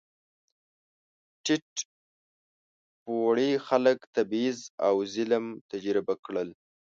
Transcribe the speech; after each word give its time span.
ټیټ 1.43 1.69
پوړي 3.03 3.51
خلک 3.67 3.99
تبعیض 4.15 4.59
او 4.87 4.95
ظلم 5.13 5.45
تجربه 5.71 6.13
کړل. 6.25 6.49